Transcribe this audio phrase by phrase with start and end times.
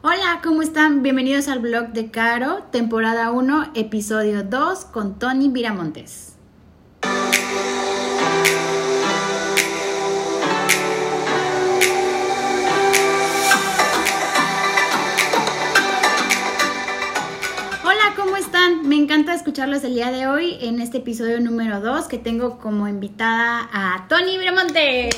[0.00, 1.02] Hola, ¿cómo están?
[1.02, 6.36] Bienvenidos al blog de Caro, temporada 1, episodio 2 con Tony Viramontes.
[17.82, 18.88] Hola, ¿cómo están?
[18.88, 22.86] Me encanta escucharlos el día de hoy en este episodio número 2 que tengo como
[22.86, 25.16] invitada a Tony Viramontes.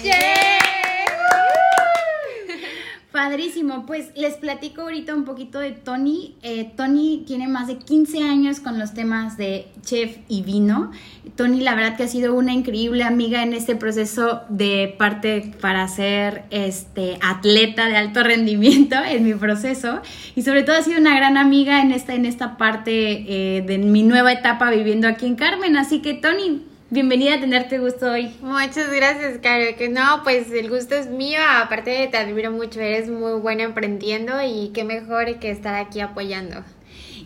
[3.21, 6.37] Padrísimo, pues les platico ahorita un poquito de Tony.
[6.43, 10.91] Eh, Tony tiene más de 15 años con los temas de chef y vino.
[11.37, 15.87] Tony la verdad que ha sido una increíble amiga en este proceso de parte para
[15.87, 20.01] ser este atleta de alto rendimiento en mi proceso
[20.35, 23.77] y sobre todo ha sido una gran amiga en esta en esta parte eh, de
[23.77, 25.77] mi nueva etapa viviendo aquí en Carmen.
[25.77, 28.35] Así que Tony, Bienvenida a tenerte gusto hoy.
[28.41, 29.77] Muchas gracias, Caro.
[29.79, 31.39] Que no, pues el gusto es mío.
[31.63, 32.81] Aparte, te admiro mucho.
[32.81, 36.65] Eres muy buena emprendiendo y qué mejor que estar aquí apoyando.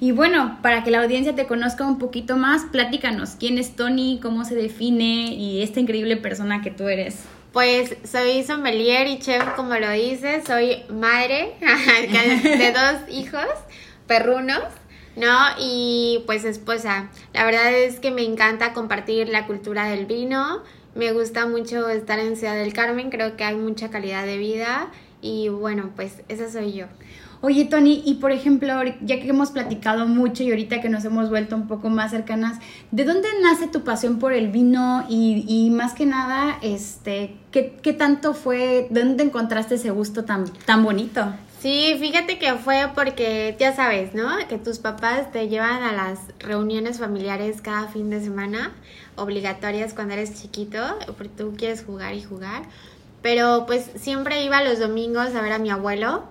[0.00, 4.20] Y bueno, para que la audiencia te conozca un poquito más, platícanos quién es Tony,
[4.22, 7.24] cómo se define y esta increíble persona que tú eres.
[7.54, 10.44] Pues soy sommelier y chef, como lo dices.
[10.46, 11.54] Soy madre
[12.42, 13.46] de dos hijos
[14.06, 14.62] perrunos.
[15.16, 15.32] ¿No?
[15.58, 20.62] Y pues esposa, la verdad es que me encanta compartir la cultura del vino,
[20.94, 24.88] me gusta mucho estar en Ciudad del Carmen, creo que hay mucha calidad de vida
[25.20, 26.86] y bueno, pues esa soy yo.
[27.40, 31.28] Oye, Tony, y por ejemplo, ya que hemos platicado mucho y ahorita que nos hemos
[31.28, 32.58] vuelto un poco más cercanas,
[32.90, 35.04] ¿de dónde nace tu pasión por el vino?
[35.10, 40.46] Y, más que nada, este, ¿qué, ¿qué, tanto fue, de dónde encontraste ese gusto tan,
[40.64, 41.34] tan bonito?
[41.64, 44.28] Sí, fíjate que fue porque ya sabes, ¿no?
[44.50, 48.74] Que tus papás te llevan a las reuniones familiares cada fin de semana,
[49.16, 50.78] obligatorias cuando eres chiquito,
[51.16, 52.64] porque tú quieres jugar y jugar.
[53.22, 56.24] Pero pues siempre iba los domingos a ver a mi abuelo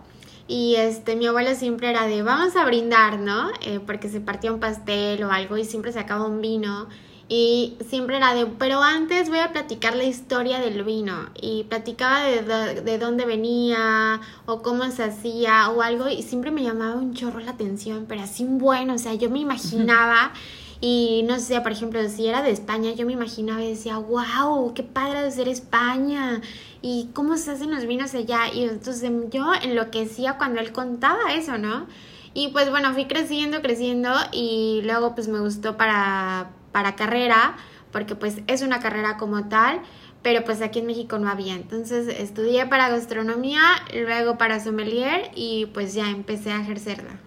[0.47, 3.49] y este mi abuelo siempre era de vamos a brindar, ¿no?
[3.61, 6.87] Eh, porque se partía un pastel o algo y siempre sacaba un vino
[7.29, 11.29] y siempre era de, pero antes voy a platicar la historia del vino.
[11.41, 16.09] Y platicaba de, de, dónde venía o cómo se hacía o algo.
[16.09, 18.93] Y siempre me llamaba un chorro la atención, pero así bueno.
[18.95, 20.33] O sea, yo me imaginaba.
[20.85, 24.73] Y no sé, por ejemplo, si era de España, yo me imaginaba y decía, wow,
[24.73, 26.41] qué padre de ser España.
[26.81, 28.53] Y cómo se hacen los vinos allá.
[28.53, 31.87] Y entonces yo enloquecía cuando él contaba eso, ¿no?
[32.33, 37.55] Y pues bueno, fui creciendo, creciendo y luego pues me gustó para para carrera,
[37.93, 39.79] porque pues es una carrera como tal,
[40.21, 41.53] pero pues aquí en México no había.
[41.53, 43.61] Entonces estudié para gastronomía,
[43.93, 47.19] luego para sommelier y pues ya empecé a ejercerla.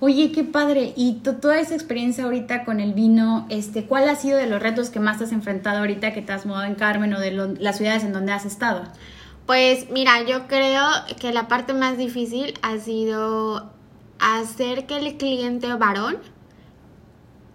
[0.00, 0.92] Oye, qué padre.
[0.96, 4.90] Y toda esa experiencia ahorita con el vino, este, ¿cuál ha sido de los retos
[4.90, 7.78] que más te has enfrentado ahorita que te has mudado en Carmen o de las
[7.78, 8.84] ciudades en donde has estado?
[9.46, 10.82] Pues mira, yo creo
[11.20, 13.70] que la parte más difícil ha sido
[14.18, 16.18] hacer que el cliente varón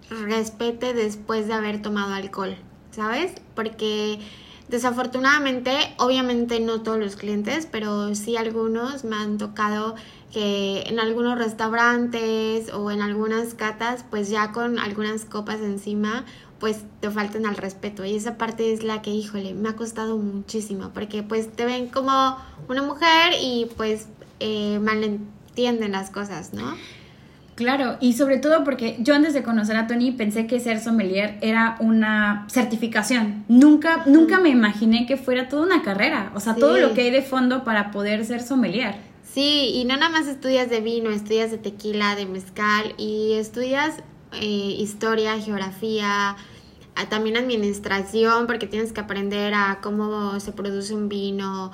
[0.10, 2.56] respete después de haber tomado alcohol,
[2.92, 3.34] ¿sabes?
[3.56, 4.20] Porque
[4.68, 9.96] desafortunadamente, obviamente no todos los clientes, pero sí algunos me han tocado
[10.32, 16.24] que en algunos restaurantes o en algunas catas, pues ya con algunas copas encima,
[16.60, 18.06] pues te faltan al respeto.
[18.06, 21.88] Y esa parte es la que, híjole, me ha costado muchísimo, porque pues te ven
[21.88, 22.38] como
[22.68, 24.08] una mujer y pues
[24.40, 26.76] eh, malentienden las cosas, ¿no?
[27.60, 31.38] Claro, y sobre todo porque yo antes de conocer a Tony pensé que ser sommelier
[31.42, 33.44] era una certificación.
[33.50, 37.12] Nunca, nunca me imaginé que fuera toda una carrera, o sea, todo lo que hay
[37.12, 38.96] de fondo para poder ser sommelier.
[39.34, 43.98] Sí, y no nada más estudias de vino, estudias de tequila, de mezcal y estudias
[44.32, 44.46] eh,
[44.80, 46.38] historia, geografía,
[47.10, 51.74] también administración, porque tienes que aprender a cómo se produce un vino,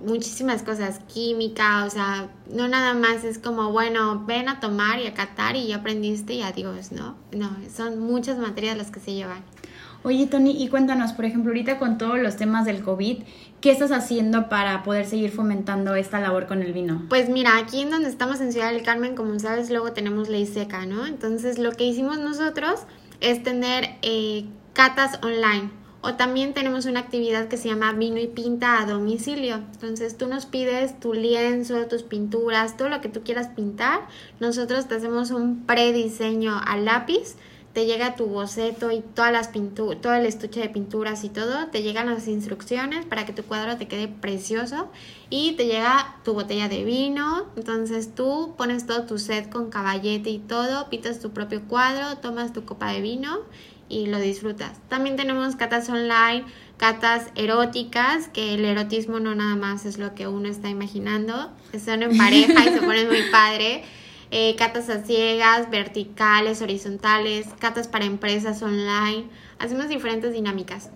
[0.00, 5.06] muchísimas cosas, química, o sea, no nada más es como, bueno, ven a tomar y
[5.06, 7.16] a catar y ya aprendiste y adiós, ¿no?
[7.32, 9.42] No, son muchas materias las que se llevan.
[10.02, 13.18] Oye, Tony, y cuéntanos, por ejemplo, ahorita con todos los temas del COVID,
[13.60, 17.04] ¿qué estás haciendo para poder seguir fomentando esta labor con el vino?
[17.10, 20.46] Pues mira, aquí en donde estamos en Ciudad del Carmen, como sabes, luego tenemos ley
[20.46, 21.06] seca, ¿no?
[21.06, 22.80] Entonces, lo que hicimos nosotros
[23.20, 25.70] es tener eh, catas online.
[26.02, 29.56] O también tenemos una actividad que se llama vino y pinta a domicilio.
[29.56, 34.06] Entonces tú nos pides tu lienzo, tus pinturas, todo lo que tú quieras pintar.
[34.40, 37.36] Nosotros te hacemos un prediseño a lápiz.
[37.74, 41.66] Te llega tu boceto y todas las pinturas, todo el estuche de pinturas y todo.
[41.66, 44.88] Te llegan las instrucciones para que tu cuadro te quede precioso.
[45.28, 47.44] Y te llega tu botella de vino.
[47.56, 50.88] Entonces tú pones todo tu set con caballete y todo.
[50.88, 53.40] Pintas tu propio cuadro, tomas tu copa de vino
[53.90, 54.78] y lo disfrutas.
[54.88, 56.46] También tenemos catas online
[56.80, 61.50] catas eróticas, que el erotismo no nada más es lo que uno está imaginando,
[61.84, 63.84] son en pareja y se ponen muy padre.
[64.30, 69.28] Eh, catas a ciegas, verticales, horizontales, catas para empresas online.
[69.58, 70.88] Hacemos diferentes dinámicas.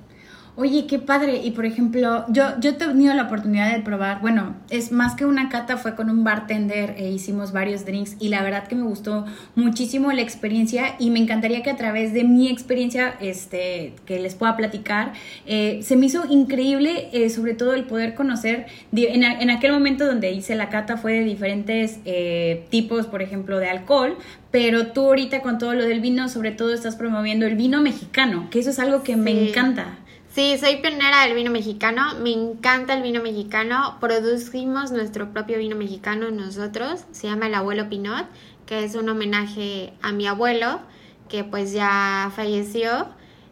[0.56, 1.40] Oye, qué padre.
[1.42, 5.26] Y por ejemplo, yo, yo he tenido la oportunidad de probar, bueno, es más que
[5.26, 8.84] una cata, fue con un bartender e hicimos varios drinks y la verdad que me
[8.84, 9.24] gustó
[9.56, 14.36] muchísimo la experiencia y me encantaría que a través de mi experiencia, este, que les
[14.36, 15.12] pueda platicar,
[15.44, 20.06] eh, se me hizo increíble, eh, sobre todo el poder conocer, en, en, aquel momento
[20.06, 24.16] donde hice la cata fue de diferentes eh, tipos, por ejemplo, de alcohol,
[24.52, 28.46] pero tú ahorita con todo lo del vino, sobre todo estás promoviendo el vino mexicano,
[28.50, 29.98] que eso es algo que me encanta.
[30.34, 35.76] Sí, soy pionera del vino mexicano, me encanta el vino mexicano, producimos nuestro propio vino
[35.76, 38.26] mexicano nosotros, se llama el abuelo Pinot,
[38.66, 40.80] que es un homenaje a mi abuelo,
[41.28, 43.06] que pues ya falleció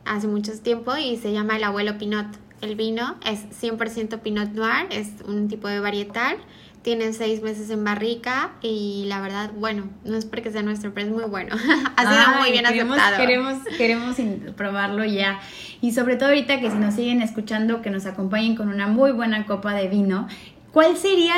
[0.05, 2.27] hace mucho tiempo y se llama el abuelo Pinot.
[2.63, 6.39] El vino es 100% Pinot Noir, es un tipo de varietal
[6.83, 11.07] tiene seis meses en barrica y la verdad, bueno, no es porque sea nuestro, pero
[11.07, 11.55] es muy bueno.
[11.97, 13.27] ha sido muy bien queremos, aceptado.
[13.27, 14.17] Queremos, queremos
[14.57, 15.41] probarlo ya.
[15.81, 19.13] Y sobre todo ahorita que si nos siguen escuchando, que nos acompañen con una muy
[19.13, 20.29] buena copa de vino.
[20.73, 21.35] ¿Cuál sería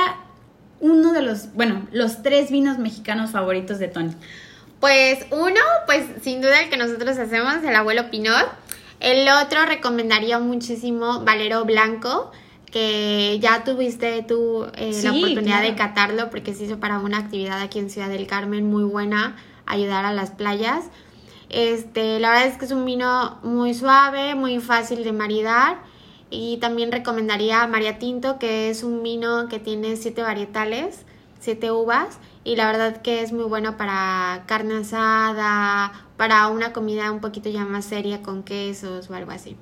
[0.81, 4.15] uno de los, bueno, los tres vinos mexicanos favoritos de Tony?
[4.81, 8.49] Pues uno, pues sin duda el que nosotros hacemos, el abuelo Pinot.
[9.05, 12.33] El otro recomendaría muchísimo Valero Blanco
[12.73, 17.61] que ya tuviste tú eh, la oportunidad de catarlo porque se hizo para una actividad
[17.61, 19.37] aquí en Ciudad del Carmen muy buena,
[19.67, 20.87] ayudar a las playas.
[21.51, 25.83] Este, la verdad es que es un vino muy suave, muy fácil de maridar
[26.31, 31.05] y también recomendaría María Tinto, que es un vino que tiene siete varietales,
[31.41, 37.11] siete uvas y la verdad que es muy bueno para carne asada, para una comida
[37.11, 39.56] un poquito ya más seria con quesos o algo así.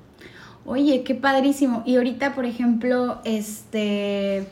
[0.65, 1.83] Oye, qué padrísimo.
[1.85, 4.47] Y ahorita, por ejemplo, este,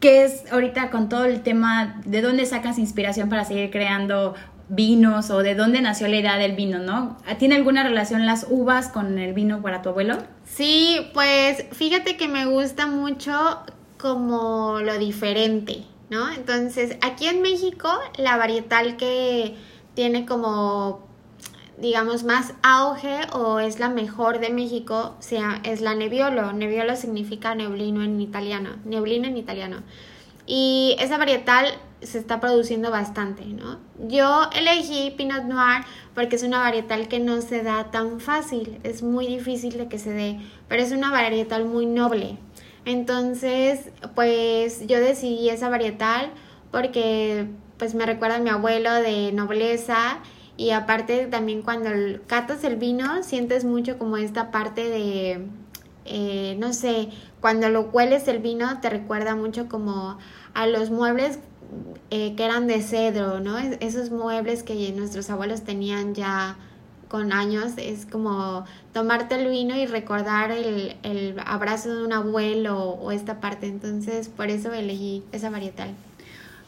[0.00, 4.34] ¿qué es ahorita con todo el tema de dónde sacas inspiración para seguir creando
[4.68, 7.18] vinos o de dónde nació la idea del vino, ¿no?
[7.38, 10.18] ¿Tiene alguna relación las uvas con el vino para tu abuelo?
[10.44, 13.32] Sí, pues fíjate que me gusta mucho
[13.98, 15.84] como lo diferente,
[16.36, 19.56] Entonces, aquí en México, la varietal que
[19.94, 21.04] tiene como
[21.78, 26.52] digamos, más auge o es la mejor de México sea, es la Nebbiolo.
[26.52, 29.78] Nebbiolo significa neblino en italiano, neblino en italiano.
[30.46, 31.66] Y esa varietal
[32.02, 33.78] se está produciendo bastante, ¿no?
[33.98, 35.84] Yo elegí Pinot Noir
[36.14, 39.98] porque es una varietal que no se da tan fácil, es muy difícil de que
[39.98, 42.36] se dé, pero es una varietal muy noble.
[42.84, 46.30] Entonces, pues yo decidí esa varietal
[46.70, 47.48] porque
[47.78, 50.18] pues me recuerda a mi abuelo de nobleza
[50.56, 51.90] y aparte también cuando
[52.26, 55.46] catas el vino sientes mucho como esta parte de,
[56.04, 57.08] eh, no sé,
[57.40, 60.18] cuando lo hueles el vino te recuerda mucho como
[60.52, 61.38] a los muebles
[62.10, 63.58] eh, que eran de cedro, ¿no?
[63.58, 66.56] esos muebles que nuestros abuelos tenían ya
[67.14, 72.76] con años, es como tomarte el vino y recordar el, el abrazo de un abuelo
[72.76, 75.90] o esta parte, entonces por eso elegí esa varietal.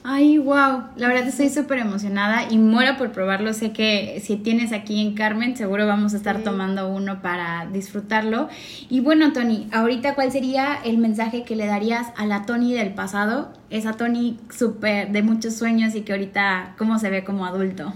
[0.04, 3.52] Ay, wow, la verdad estoy súper emocionada y muero por probarlo.
[3.54, 8.48] Sé que si tienes aquí en Carmen, seguro vamos a estar tomando uno para disfrutarlo.
[8.88, 12.94] Y bueno, Tony, ahorita cuál sería el mensaje que le darías a la Tony del
[12.94, 13.52] pasado?
[13.68, 17.92] Esa Tony súper de muchos sueños y que ahorita, ¿cómo se ve como adulto?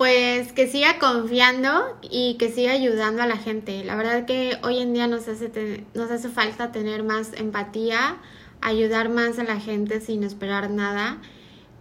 [0.00, 3.84] Pues que siga confiando y que siga ayudando a la gente.
[3.84, 8.16] La verdad que hoy en día nos hace, nos hace falta tener más empatía,
[8.62, 11.20] ayudar más a la gente sin esperar nada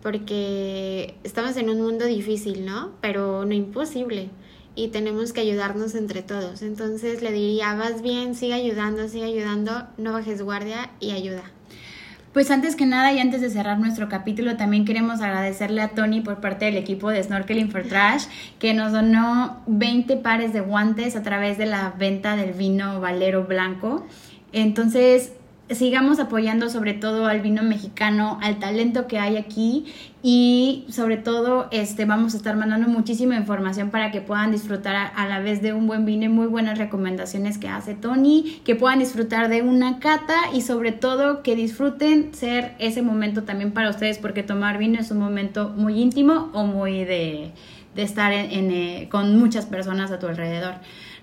[0.03, 2.91] porque estamos en un mundo difícil, ¿no?
[2.99, 4.29] Pero no imposible
[4.75, 6.61] y tenemos que ayudarnos entre todos.
[6.61, 11.43] Entonces le diría, vas bien, sigue ayudando, sigue ayudando, no bajes guardia y ayuda.
[12.33, 16.21] Pues antes que nada y antes de cerrar nuestro capítulo, también queremos agradecerle a Tony
[16.21, 18.25] por parte del equipo de Snorkeling for Trash
[18.59, 23.45] que nos donó 20 pares de guantes a través de la venta del vino Valero
[23.45, 24.05] Blanco.
[24.51, 25.33] Entonces,
[25.71, 29.85] sigamos apoyando sobre todo al vino mexicano, al talento que hay aquí
[30.23, 35.27] y sobre todo este vamos a estar mandando muchísima información para que puedan disfrutar a,
[35.27, 38.99] la vez de un buen vino y muy buenas recomendaciones que hace Tony, que puedan
[38.99, 44.17] disfrutar de una cata y sobre todo que disfruten ser ese momento también para ustedes
[44.17, 47.51] porque tomar vino es un momento muy íntimo o muy de
[47.95, 50.75] de estar eh, con muchas personas a tu alrededor.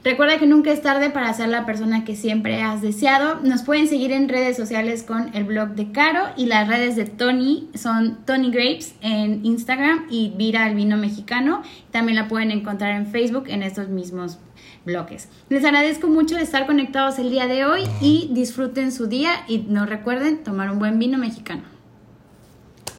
[0.07, 3.41] Recuerda que nunca es tarde para ser la persona que siempre has deseado.
[3.43, 7.07] Nos pueden seguir en redes sociales con el blog de Caro y las redes de
[7.07, 11.63] Tony son Tony Grapes en Instagram y Vira el Vino Mexicano.
[11.91, 14.39] También la pueden encontrar en Facebook en estos mismos
[14.85, 15.29] bloques.
[15.49, 19.67] Les agradezco mucho de estar conectados el día de hoy y disfruten su día y
[19.67, 21.76] no recuerden tomar un buen vino mexicano.